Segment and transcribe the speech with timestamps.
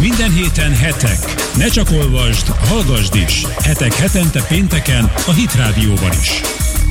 [0.00, 1.18] Minden héten hetek.
[1.56, 3.44] Ne csak olvasd, hallgasd is.
[3.64, 6.40] Hetek hetente pénteken a Hit Rádióban is.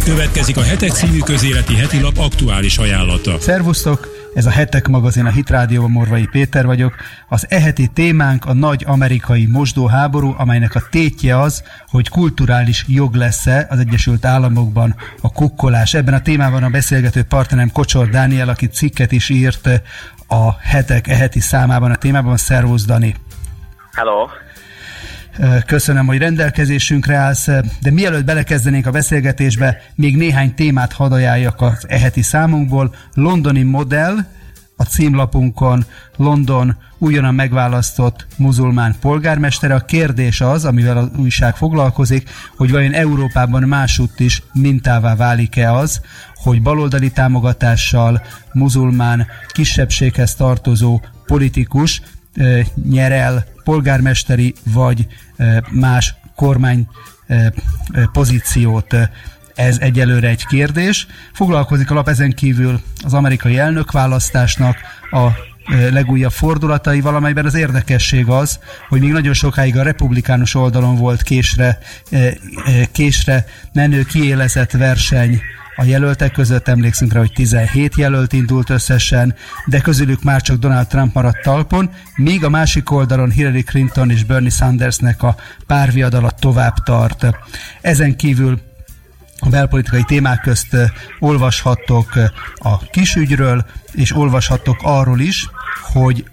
[0.03, 3.39] Következik a Hetek című közéleti heti lap aktuális ajánlata.
[3.39, 4.07] Szervusztok!
[4.35, 6.95] Ez a Hetek magazin, a Hit Rádióban Morvai Péter vagyok.
[7.27, 13.67] Az eheti témánk a nagy amerikai mosdóháború, amelynek a tétje az, hogy kulturális jog lesz-e
[13.69, 15.93] az Egyesült Államokban a kukkolás.
[15.93, 19.69] Ebben a témában a beszélgető partnerem Kocsor Dániel, aki cikket is írt
[20.29, 22.37] a Hetek eheti számában a témában.
[22.37, 23.15] Szervusz, Dani!
[23.91, 24.27] Hello!
[25.65, 27.47] Köszönöm, hogy rendelkezésünkre állsz,
[27.81, 32.95] de mielőtt belekezdenénk a beszélgetésbe, még néhány témát hadd ajánljak az eheti számunkból.
[33.13, 34.15] Londoni modell,
[34.79, 39.73] a címlapunkon London újonnan megválasztott muzulmán polgármestere.
[39.75, 46.01] A kérdés az, amivel az újság foglalkozik, hogy vajon Európában másútt is mintává válik-e az,
[46.35, 48.21] hogy baloldali támogatással
[48.53, 52.01] muzulmán kisebbséghez tartozó politikus
[52.83, 55.07] nyer el polgármesteri vagy
[55.71, 56.87] más kormány
[58.11, 58.95] pozíciót.
[59.59, 61.07] Ez egyelőre egy kérdés.
[61.33, 64.77] Foglalkozik a lap ezen kívül az amerikai elnökválasztásnak
[65.11, 65.27] a
[65.91, 71.77] legújabb fordulatai, valamelyben az érdekesség az, hogy még nagyon sokáig a republikánus oldalon volt késre,
[72.91, 75.41] késre menő kiélezett verseny
[75.75, 79.35] a jelöltek között emlékszünk rá, hogy 17 jelölt indult összesen,
[79.65, 84.23] de közülük már csak Donald Trump maradt talpon, míg a másik oldalon Hillary Clinton és
[84.23, 85.35] Bernie Sandersnek a
[85.67, 87.25] párviadala tovább tart.
[87.81, 88.67] Ezen kívül
[89.49, 90.75] belpolitikai témák közt
[91.19, 92.13] olvashattok
[92.55, 95.49] a kisügyről, és olvashattok arról is,
[95.81, 96.25] hogy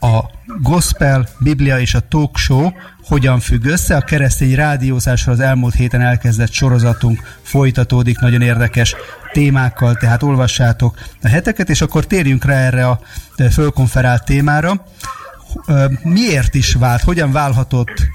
[0.00, 0.20] a
[0.62, 2.70] gospel, biblia és a talk show
[3.02, 3.96] hogyan függ össze.
[3.96, 8.94] A keresztény rádiózásra az elmúlt héten elkezdett sorozatunk folytatódik nagyon érdekes
[9.32, 13.00] témákkal, tehát olvassátok a heteket, és akkor térjünk rá erre a
[13.50, 14.84] fölkonferált témára.
[16.02, 18.08] Miért is vált, hogyan válhatott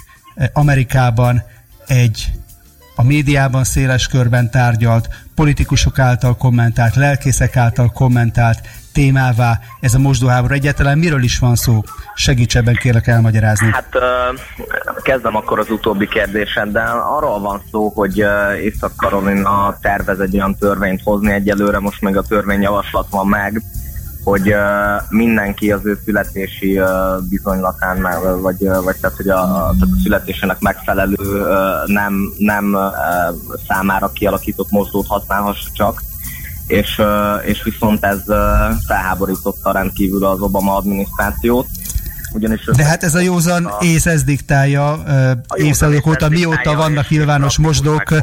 [0.54, 1.44] Amerikában
[1.88, 2.32] egy
[2.96, 8.60] a médiában széles körben tárgyalt, politikusok által kommentált, lelkészek által kommentált
[8.94, 10.54] témává ez a mosdóháború.
[10.54, 11.82] Egyáltalán miről is van szó?
[12.16, 13.72] Segíts ebben kérlek elmagyarázni.
[13.72, 13.98] Hát
[15.02, 17.08] kezdem akkor az utóbbi kérdéseddel.
[17.18, 18.24] Arról van szó, hogy
[18.64, 23.62] Észak-Karolina tervez egy olyan törvényt hozni, egyelőre most még a törvényjavaslat van meg,
[24.26, 24.58] hogy uh,
[25.10, 26.88] mindenki az ő születési uh,
[27.30, 28.08] bizonylatán,
[28.42, 31.48] vagy, uh, vagy tehát, hogy a, a, tehát a születésének megfelelő uh,
[31.86, 32.82] nem, nem uh,
[33.68, 36.02] számára kialakított mozdót használhassa csak
[36.68, 37.02] és,
[37.44, 38.22] és viszont ez
[38.88, 41.68] felháborította rendkívül az Obama adminisztrációt.
[42.34, 43.78] Ugyanis De hát ez a józan a...
[43.84, 45.04] ész ez diktálja
[45.56, 48.14] évszázadok óta, mióta vannak nyilvános mosdók,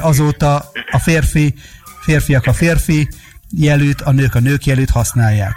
[0.00, 1.54] azóta a férfi,
[2.00, 3.08] férfiak a férfi
[3.56, 5.54] jelűt, a nők a nők jelűt használják.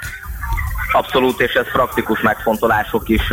[0.91, 3.29] Abszolút, és ez praktikus megfontolások is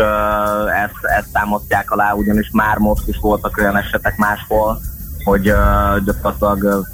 [0.84, 4.80] ezt, ezt támasztják alá, ugyanis már most is voltak olyan esetek máshol,
[5.24, 6.86] hogy uh, gyakorlatilag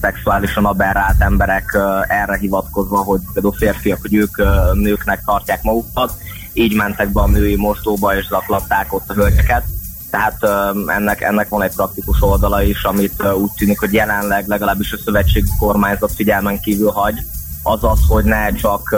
[0.00, 6.12] szexuálisan aberrált emberek uh, erre hivatkozva, hogy például férfiak, hogy ők uh, nőknek tartják magukat,
[6.52, 9.64] így mentek be a női mostóba és zaklatták ott a hölgyeket.
[10.12, 10.42] Tehát
[10.86, 15.50] ennek, ennek van egy praktikus oldala is, amit úgy tűnik, hogy jelenleg legalábbis a szövetségi
[15.58, 17.14] kormányzat figyelmen kívül hagy,
[17.62, 18.96] az az, hogy ne csak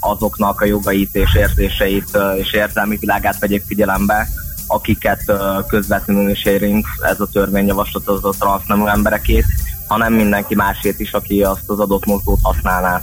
[0.00, 4.28] azoknak a jogait és érzéseit és érzelmi világát vegyék figyelembe,
[4.66, 5.32] akiket
[5.66, 9.46] közvetlenül is érint ez a törvényjavaslat az a transznemű emberekét,
[9.86, 13.02] hanem mindenki másét is, aki azt az adott mozgót használná.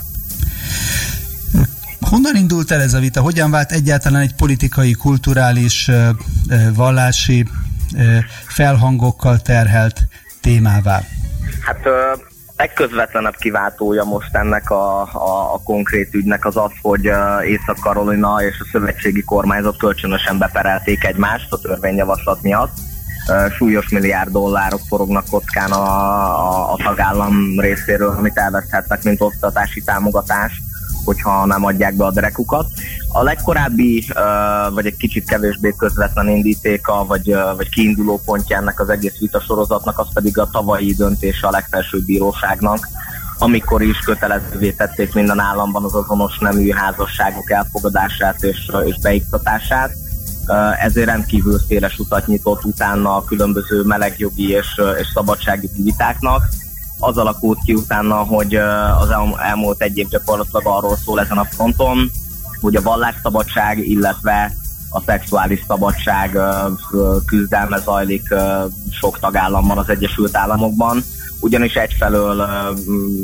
[2.10, 3.22] Honnan indult el ez a vita?
[3.22, 5.92] Hogyan vált egyáltalán egy politikai, kulturális,
[6.76, 7.46] vallási
[8.48, 10.00] felhangokkal terhelt
[10.42, 11.02] témává?
[11.62, 11.80] Hát
[12.58, 17.10] legközvetlenebb kiváltója most ennek a, a, a konkrét ügynek az az, hogy
[17.48, 22.78] Észak-Karolina és a szövetségi kormányzat kölcsönösen beperelték egymást a törvényjavaslat miatt.
[23.58, 30.62] Súlyos milliárd dollárok forognak kockán a, a, a tagállam részéről, amit elveszthetnek, mint oktatási támogatás
[31.06, 32.68] hogyha nem adják be a derekukat.
[33.08, 34.08] A legkorábbi,
[34.74, 40.00] vagy egy kicsit kevésbé közvetlen indítéka, vagy, vagy kiinduló pontja ennek az egész vita sorozatnak,
[40.00, 42.88] az pedig a tavalyi döntése a legfelsőbb bíróságnak,
[43.38, 49.92] amikor is kötelezővé tették minden államban az azonos nemű házasságok elfogadását és, és beiktatását.
[50.82, 56.44] Ezért rendkívül széles utat nyitott utána a különböző melegjogi és, és szabadságjogi vitáknak,
[57.00, 58.56] az alakult ki utána, hogy
[59.00, 62.12] az elmúlt egy év gyakorlatilag arról szól ezen a fronton,
[62.62, 64.56] hogy a vallásszabadság, illetve
[64.90, 66.38] a szexuális szabadság
[67.26, 68.34] küzdelme zajlik
[68.92, 71.04] sok tagállamban az Egyesült Államokban,
[71.40, 72.48] ugyanis egyfelől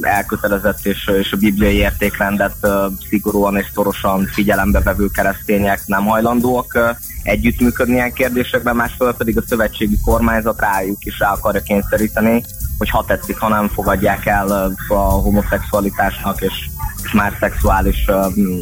[0.01, 2.67] elkötelezett és, és a bibliai értékrendet
[3.09, 9.97] szigorúan és szorosan figyelembe vevő keresztények nem hajlandóak együttműködni ilyen kérdésekben, másfelől pedig a szövetségi
[10.05, 12.43] kormányzat rájuk is rá akarja kényszeríteni,
[12.81, 16.69] hogy ha tetszik, ha nem fogadják el a homoszexualitásnak és,
[17.03, 18.05] és már szexuális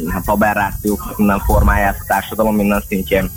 [0.08, 3.30] hát aberrációk minden formáját a társadalom minden szintjén.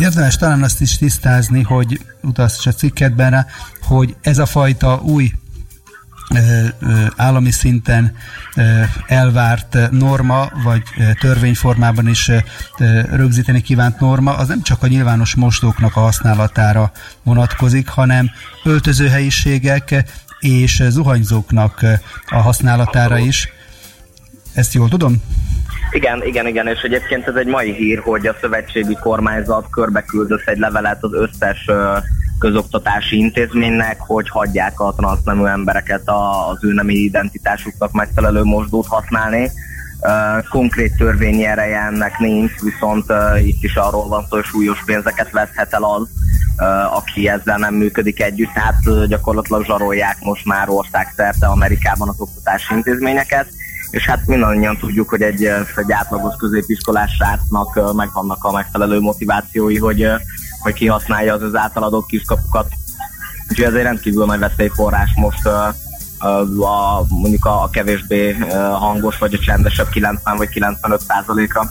[0.00, 3.46] Érdemes talán azt is tisztázni, hogy utalsz a cikkedben rá,
[3.82, 5.32] hogy ez a fajta új
[7.16, 8.12] állami szinten
[9.06, 10.82] elvárt norma, vagy
[11.20, 12.30] törvényformában is
[13.10, 16.90] rögzíteni kívánt norma, az nem csak a nyilvános mostóknak a használatára
[17.22, 18.30] vonatkozik, hanem
[18.64, 20.04] öltözőhelyiségek
[20.40, 21.84] és zuhanyzóknak
[22.26, 23.48] a használatára is.
[24.54, 25.22] Ezt jól tudom?
[25.90, 30.46] Igen, igen, igen, és egyébként ez egy mai hír, hogy a szövetségi kormányzat körbe küldött
[30.46, 31.70] egy levelet az összes
[32.38, 39.50] közoktatási intézménynek, hogy hagyják a transznemű embereket az ő nemi identitásuknak megfelelő mosdót használni.
[40.50, 43.12] Konkrét törvényi ereje ennek nincs, viszont
[43.44, 46.08] itt is arról van szó, hogy súlyos pénzeket veszhet el az,
[46.92, 53.48] aki ezzel nem működik együtt, tehát gyakorlatilag zsarolják most már országszerte Amerikában az oktatási intézményeket
[53.90, 55.44] és hát mindannyian tudjuk, hogy egy,
[55.76, 60.08] egy átlagos középiskolás srácnak megvannak a megfelelő motivációi, hogy,
[60.66, 62.66] hogy kihasználja az az általadott kiskapukat.
[63.50, 65.74] Úgyhogy ez egy rendkívül nagy veszélyforrás most a,
[66.60, 68.32] a, mondjuk a kevésbé
[68.72, 71.70] hangos vagy a csendesebb 90 vagy 95 százalékra.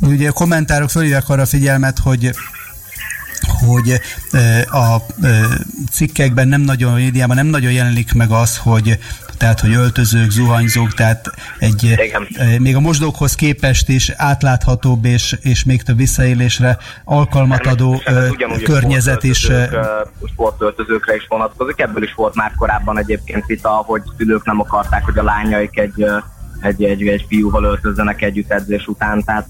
[0.00, 2.30] Ugye a kommentárok fölhívják arra a figyelmet, hogy
[3.66, 4.00] hogy
[4.70, 4.96] a
[5.92, 8.98] cikkekben nem nagyon, a médiában nem nagyon jelenik meg az, hogy
[9.38, 12.26] tehát hogy öltözők, zuhanyzók, tehát egy Igen.
[12.60, 18.02] még a mosdókhoz képest is átláthatóbb és, és még több visszaélésre alkalmat adó
[18.64, 19.50] környezet is.
[20.32, 25.18] Sportöltözőkre is vonatkozik, ebből is volt már korábban egyébként vita, hogy szülők nem akarták, hogy
[25.18, 26.04] a lányaik egy,
[26.60, 29.48] egy, egy, egy fiúval öltözzenek együtt edzés után, tehát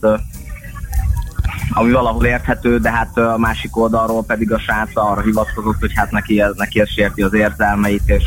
[1.71, 6.11] ami valahol érthető, de hát a másik oldalról pedig a srác arra hivatkozott, hogy hát
[6.11, 8.25] neki ez, neki ez sérti az érzelmeit, és,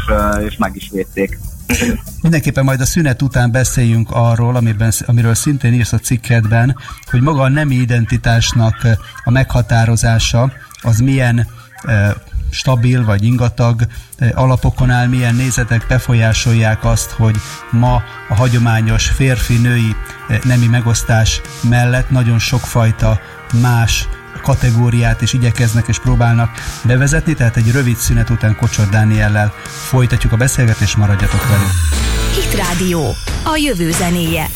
[0.48, 1.39] és meg is védték.
[2.22, 6.75] Mindenképpen majd a szünet után beszéljünk arról, amiben, amiről szintén írsz a cikkedben,
[7.12, 8.75] hogy maga a nemi identitásnak
[9.24, 10.51] a meghatározása
[10.81, 11.48] az milyen
[12.51, 13.88] stabil vagy ingatag
[14.33, 17.35] alapokon áll, milyen nézetek befolyásolják azt, hogy
[17.71, 19.95] ma a hagyományos férfi-női
[20.44, 23.19] nemi megosztás mellett nagyon sokfajta
[23.61, 24.07] más
[24.42, 26.50] kategóriát is igyekeznek és próbálnak
[26.84, 31.72] bevezetni, tehát egy rövid szünet után Kocsor Dániellel folytatjuk a beszélgetést, maradjatok velünk.
[32.36, 34.48] Hit Rádió, a jövő zenéje.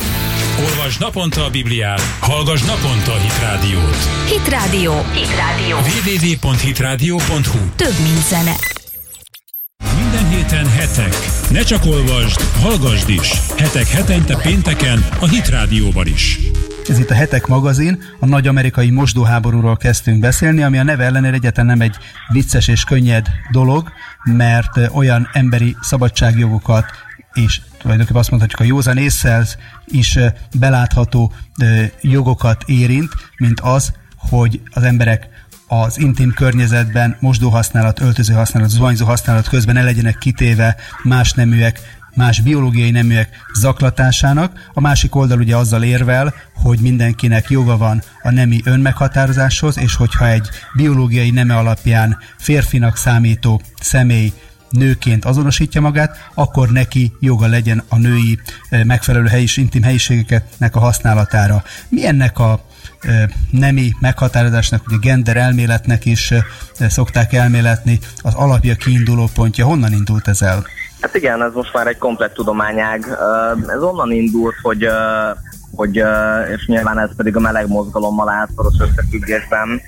[0.60, 3.95] Olvasd naponta a Bibliát, hallgass naponta a Hit Rádiót.
[4.30, 4.94] Hit Rádió.
[5.13, 5.78] Hit Rádió.
[5.78, 8.56] www.hitradio.hu Több mint zene.
[9.95, 11.16] Minden héten hetek.
[11.50, 13.31] Ne csak olvasd, hallgassd is.
[13.57, 16.39] Hetek hetente pénteken a Hit Rádióban is.
[16.89, 21.33] Ez itt a Hetek magazin, a nagy amerikai mosdóháborúról kezdtünk beszélni, ami a neve ellenére
[21.33, 21.95] egyetlen nem egy
[22.28, 23.92] vicces és könnyed dolog,
[24.24, 26.86] mert olyan emberi szabadságjogokat
[27.33, 29.45] és tulajdonképpen azt mondhatjuk a józan észsel
[29.86, 30.19] is
[30.60, 31.33] belátható
[32.01, 35.30] jogokat érint, mint az, hogy az emberek
[35.68, 38.01] az intim környezetben mosdóhasználat,
[38.68, 43.29] zuhanyzó használat közben ne legyenek kitéve más neműek más biológiai neműek
[43.59, 49.95] zaklatásának, a másik oldal ugye azzal érvel, hogy mindenkinek joga van a nemi önmeghatározáshoz, és
[49.95, 54.33] hogyha egy biológiai neme alapján férfinak számító személy
[54.69, 58.39] nőként azonosítja magát, akkor neki joga legyen a női
[58.69, 61.63] megfelelő helyis, intim helyiségeknek a használatára.
[61.89, 62.65] Mi ennek a
[63.49, 66.33] nemi meghatározásnak, ugye gender elméletnek is
[66.80, 69.65] szokták elméletni, az alapja kiinduló pontja.
[69.65, 70.65] Honnan indult ez el?
[71.01, 73.17] Hát igen, ez most már egy komplett tudományág.
[73.67, 74.87] Ez onnan indult, hogy,
[75.75, 75.95] hogy
[76.55, 79.81] és nyilván ez pedig a meleg mozgalommal állt szoros összefüggésben.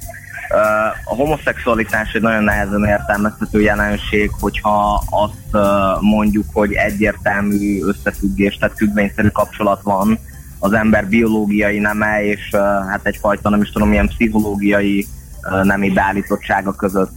[1.06, 5.66] A homoszexualitás egy nagyon nehezen értelmezhető jelenség, hogyha azt
[6.00, 10.20] mondjuk, hogy egyértelmű összefüggés, tehát függvényszerű kapcsolat van
[10.60, 12.50] az ember biológiai neme és
[12.90, 15.08] hát egyfajta, nem is tudom, milyen pszichológiai
[15.64, 17.12] nemi beállítottsága között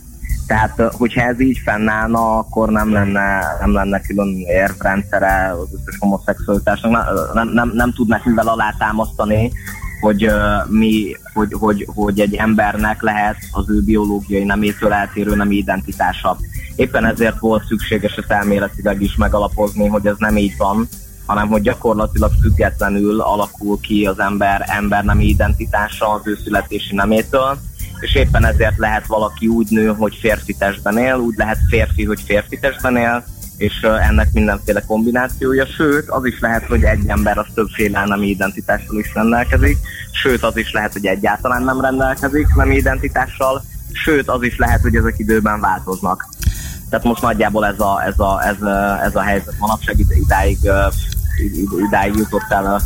[0.47, 6.91] tehát, hogyha ez így fennállna, akkor nem lenne, nem lenne külön érvrendszere az összes homoszexualitásnak.
[7.35, 9.53] Nem, nem, nem, tudnak mivel alátámasztani,
[10.01, 10.31] hogy,
[10.69, 16.37] mi, hogy, hogy, hogy egy embernek lehet az ő biológiai nemétől eltérő nem identitása.
[16.77, 20.89] Éppen ezért volt szükséges ezt elméletileg is megalapozni, hogy ez nem így van,
[21.27, 27.59] hanem hogy gyakorlatilag függetlenül alakul ki az ember ember nem identitása az ő születési nemétől,
[28.01, 32.21] és éppen ezért lehet valaki úgy nő, hogy férfi testben él, úgy lehet férfi, hogy
[32.27, 33.25] férfi testben él,
[33.57, 38.99] és ennek mindenféle kombinációja, sőt, az is lehet, hogy egy ember az többféle nemi identitással
[38.99, 39.77] is rendelkezik,
[40.13, 44.97] sőt, az is lehet, hogy egyáltalán nem rendelkezik nemi identitással, sőt, az is lehet, hogy
[44.97, 46.29] ezek időben változnak.
[46.91, 50.59] Tehát most nagyjából ez a, ez a, ez a, ez a helyzet manapság idáig,
[51.87, 52.81] idáig jutott el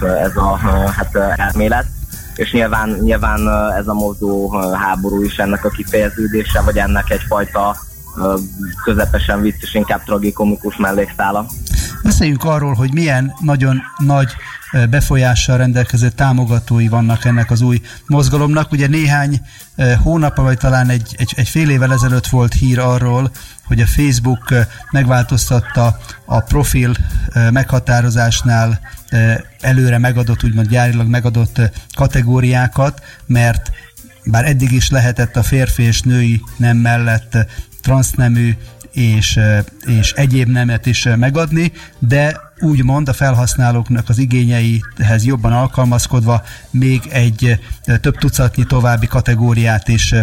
[0.00, 0.56] ez a
[0.96, 1.86] hát, elmélet
[2.36, 7.76] és nyilván, nyilván ez a mozgó háború is ennek a kifejeződése, vagy ennek egyfajta
[8.84, 11.46] közepesen vicces, inkább tragikomikus mellékszála.
[12.02, 14.32] Beszéljünk arról, hogy milyen nagyon nagy
[14.90, 18.72] befolyással rendelkező támogatói vannak ennek az új mozgalomnak.
[18.72, 19.40] Ugye néhány
[20.02, 23.30] hónap, vagy talán egy, egy, egy fél évvel ezelőtt volt hír arról,
[23.64, 24.54] hogy a Facebook
[24.90, 26.94] megváltoztatta a profil
[27.50, 28.80] meghatározásnál
[29.60, 31.60] előre megadott, úgymond gyárilag megadott
[31.94, 33.70] kategóriákat, mert
[34.24, 37.36] bár eddig is lehetett a férfi és női nem mellett
[37.82, 38.56] transznemű
[38.92, 39.40] és,
[39.86, 47.60] és egyéb nemet is megadni, de úgymond a felhasználóknak az igényeihez jobban alkalmazkodva még egy
[48.00, 50.14] több tucatnyi további kategóriát is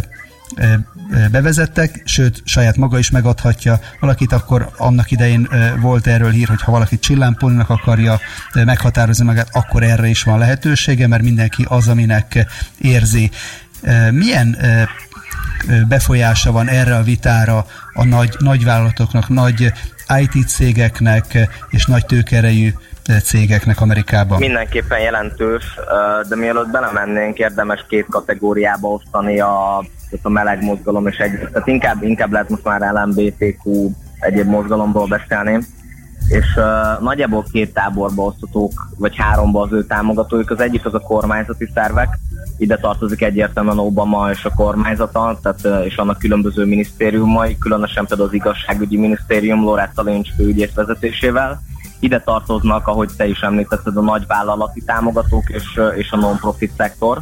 [1.32, 5.50] bevezettek, sőt, saját maga is megadhatja valakit, akkor annak idején
[5.82, 8.20] volt erről hír, hogy ha valaki csillámpolnak akarja
[8.54, 12.46] meghatározni magát, akkor erre is van lehetősége, mert mindenki az, aminek
[12.78, 13.32] érzi.
[14.12, 14.58] Milyen
[15.88, 19.72] befolyása van erre a vitára a nagy, nagyvállalatoknak, nagy
[20.20, 22.70] IT cégeknek és nagy tőkerejű
[23.24, 24.40] cégeknek Amerikában?
[24.40, 25.64] Mindenképpen jelentős,
[26.30, 29.78] de mielőtt belemennénk, érdemes két kategóriába osztani a,
[30.22, 35.60] a meleg mozgalom és egy, tehát inkább, inkább lehet most már LMBTQ egyéb mozgalomból beszélni,
[36.28, 40.52] és uh, nagyjából két táborba osztatók, vagy háromba az ő támogatóik.
[40.52, 42.18] Az egyik az a kormányzati szervek,
[42.64, 48.36] ide tartozik egyértelműen Obama és a kormányzata, tehát, és annak különböző minisztériumai, különösen például az
[48.36, 51.62] igazságügyi minisztérium Loretta Lynch főügyész vezetésével.
[52.00, 57.22] Ide tartoznak, ahogy te is említetted, a nagyvállalati támogatók és, és a non-profit szektor.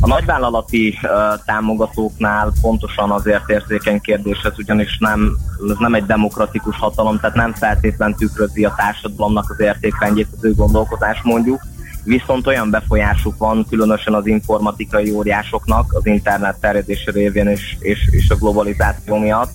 [0.00, 1.10] A nagyvállalati uh,
[1.44, 5.36] támogatóknál pontosan azért érzékeny kérdés, ez ugyanis nem,
[5.70, 10.54] ez nem egy demokratikus hatalom, tehát nem feltétlen tükrözi a társadalomnak az értékrendjét, az ő
[10.54, 11.60] gondolkodás mondjuk,
[12.10, 18.30] viszont olyan befolyásuk van, különösen az informatikai óriásoknak, az internet terjedése révén és, és, és
[18.30, 19.50] a globalizáció miatt,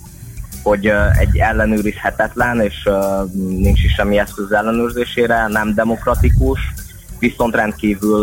[0.62, 0.86] hogy
[1.18, 2.88] egy ellenőrizhetetlen, és
[3.34, 6.60] nincs is semmi eszköz ellenőrzésére, nem demokratikus,
[7.18, 8.20] viszont rendkívül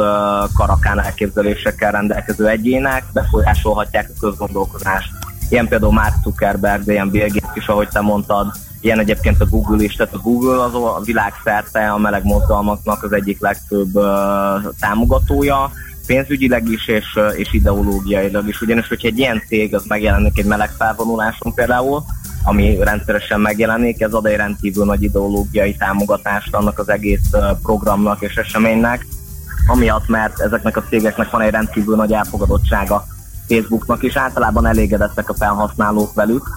[0.54, 5.12] karakán elképzelésekkel rendelkező egyének befolyásolhatják a közgondolkozást.
[5.50, 8.52] Ilyen például Mark Zuckerberg, de ilyen Bill Gates is, ahogy te mondtad,
[8.84, 13.12] Ilyen egyébként a Google is, tehát a Google az a világszerte a meleg mozgalmaknak az
[13.12, 14.06] egyik legfőbb uh,
[14.80, 15.72] támogatója,
[16.06, 18.62] pénzügyileg is és, és ideológiailag is.
[18.62, 22.04] Ugyanis, hogyha egy ilyen cég az megjelenik egy meleg felvonuláson például,
[22.44, 27.30] ami rendszeresen megjelenik, ez ad egy rendkívül nagy ideológiai támogatást annak az egész
[27.62, 29.06] programnak és eseménynek,
[29.68, 33.06] amiatt, mert ezeknek a cégeknek van egy rendkívül nagy elfogadottsága
[33.48, 36.50] Facebooknak, és általában elégedettek a felhasználók velük,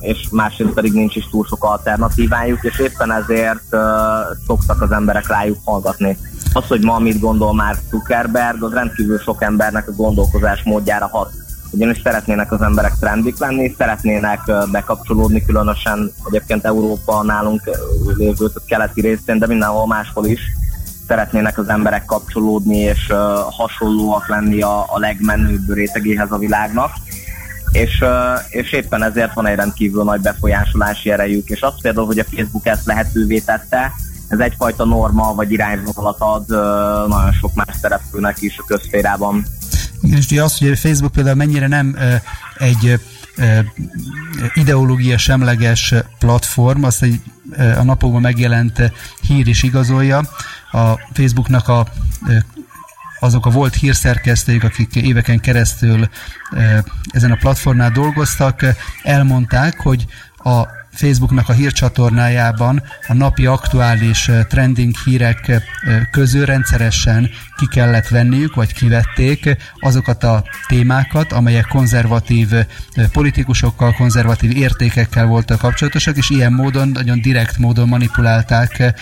[0.00, 3.76] és másrészt pedig nincs is túl sok alternatívájuk, és éppen ezért
[4.46, 6.16] szoktak az emberek rájuk hallgatni.
[6.52, 11.32] Az, hogy ma mit gondol már Zuckerberg, az rendkívül sok embernek a gondolkozás módjára hat.
[11.70, 17.62] Ugyanis szeretnének az emberek trendik lenni, szeretnének bekapcsolódni, különösen egyébként Európa nálunk
[18.16, 20.40] lévő keleti részén, de mindenhol máshol is
[21.06, 23.16] szeretnének az emberek kapcsolódni és uh,
[23.50, 26.90] hasonlóak lenni a, a legmenőbb rétegéhez a világnak
[27.72, 28.04] és,
[28.48, 32.66] és éppen ezért van egy rendkívül nagy befolyásolási erejük, és azt például, hogy a Facebook
[32.66, 33.92] ezt lehetővé tette,
[34.28, 36.48] ez egyfajta norma vagy irányvonalat ad
[37.08, 39.46] nagyon sok más szereplőnek is a közférában.
[40.00, 41.96] Igen, és ugye az, hogy a Facebook például mennyire nem
[42.58, 43.00] egy
[44.54, 47.20] ideológia semleges platform, azt egy
[47.78, 50.22] a napokban megjelent hír is igazolja.
[50.72, 51.86] A Facebooknak a
[53.20, 56.08] azok a volt hírszerkesztők, akik éveken keresztül
[56.50, 56.78] eh,
[57.10, 58.60] ezen a platformnál dolgoztak,
[59.02, 65.62] elmondták, hogy a Facebooknak a hírcsatornájában a napi aktuális trending hírek
[66.10, 72.48] közül rendszeresen ki kellett venniük, vagy kivették azokat a témákat, amelyek konzervatív
[73.12, 78.94] politikusokkal, konzervatív értékekkel voltak kapcsolatosak, és ilyen módon, nagyon direkt módon manipulálták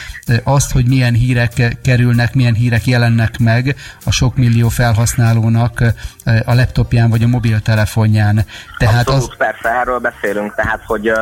[0.44, 5.84] azt, hogy milyen hírek kerülnek, milyen hírek jelennek meg a sok millió felhasználónak
[6.44, 8.44] a laptopján vagy a mobiltelefonján.
[8.78, 9.36] Tehát Abszolút, az...
[9.36, 11.12] persze, erről beszélünk, tehát, hogy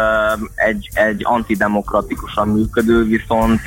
[0.54, 3.60] egy, egy antidemokratikusan működő, viszont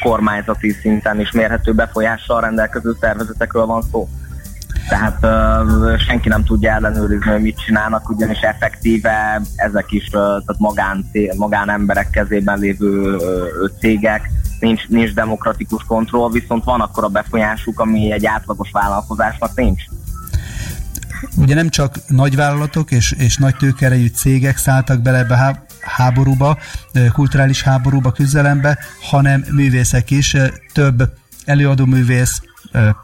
[0.00, 4.08] kormányzati szinten is mérhető befolyással rendelkező szervezetekről van szó.
[4.88, 10.58] Tehát uh, senki nem tudja ellenőrizni, hogy mit csinálnak, ugyanis effektíve ezek is uh, tehát
[10.58, 13.22] magán, magánemberek kezében lévő uh,
[13.80, 19.82] cégek, nincs, nincs demokratikus kontroll, viszont van akkor a befolyásuk, ami egy átlagos vállalkozásnak nincs.
[21.36, 26.58] Ugye nem csak nagyvállalatok és, és nagy tőkerejű cégek szálltak bele ebbe a háborúba,
[27.12, 30.36] kulturális háborúba, küzdelembe, hanem művészek is.
[30.72, 31.12] Több
[31.44, 32.42] előadó művész,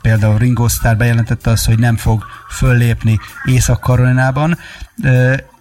[0.03, 4.59] például Ringo Starr bejelentette azt, hogy nem fog föllépni Észak-Karolinában.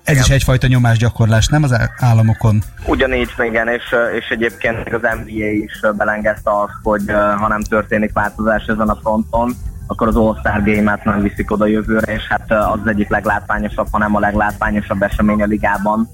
[0.03, 0.23] Ez igen.
[0.23, 2.61] is egyfajta nyomásgyakorlás, nem az államokon?
[2.85, 7.01] Ugyanígy, igen, és, és egyébként az NBA is belengedte azt, hogy
[7.37, 9.55] ha nem történik változás ezen a fronton,
[9.91, 14.19] akkor az All-Star Game-et nem viszik oda jövőre, és hát az, egyik leglátványosabb, hanem a
[14.19, 16.09] leglátványosabb esemény a ligában.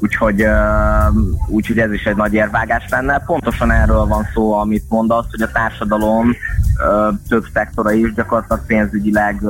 [0.00, 0.44] Úgyhogy,
[1.48, 3.18] úgyhogy ez is egy nagy érvágás lenne.
[3.18, 6.36] Pontosan erről van szó, amit mondasz, hogy a társadalom
[7.28, 9.42] több szektora is gyakorlatilag pénzügyileg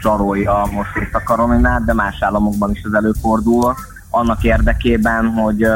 [0.00, 3.74] zsarolja most Észak-Karolinát, de más államokban is ez előfordul
[4.14, 5.66] annak érdekében, hogy,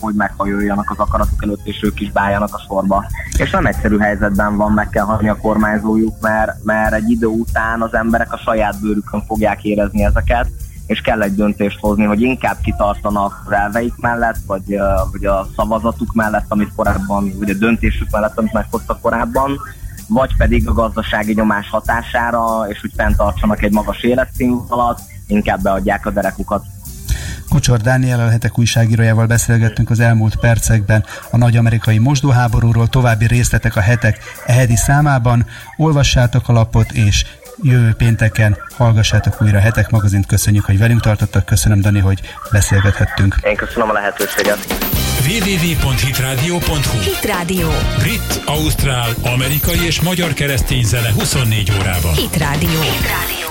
[0.00, 3.04] hogy meghajoljanak az akaratok előtt, és ők is bájanak a sorba.
[3.38, 7.82] És nem egyszerű helyzetben van, meg kell hagyni a kormányzójuk, mert, mert egy idő után
[7.82, 10.48] az emberek a saját bőrükön fogják érezni ezeket,
[10.86, 14.78] és kell egy döntést hozni, hogy inkább kitartanak az elveik mellett, vagy,
[15.12, 19.58] vagy a szavazatuk mellett, amit korábban, vagy a döntésük mellett, amit meghoztak korábban,
[20.08, 26.10] vagy pedig a gazdasági nyomás hatására, és úgy fenntartsanak egy magas életszínvonalat, inkább beadják a
[26.10, 26.64] derekukat.
[27.54, 33.76] Kocsor Dániel a hetek újságírójával beszélgettünk az elmúlt percekben a nagy amerikai mosdóháborúról, további részletek
[33.76, 35.46] a hetek ehedi számában.
[35.76, 37.24] Olvassátok a lapot, és
[37.62, 40.26] jövő pénteken hallgassátok újra a Hetek magazint.
[40.26, 41.44] Köszönjük, hogy velünk tartottak.
[41.44, 42.20] Köszönöm, Dani, hogy
[42.50, 43.36] beszélgethettünk.
[43.42, 44.58] Én köszönöm a lehetőséget.
[45.26, 47.68] www.hitradio.hu Hit Radio.
[47.98, 52.14] Brit, Ausztrál, amerikai és magyar keresztény zene 24 órában.
[52.14, 52.80] Hit Radio.
[52.80, 53.43] Hit Radio.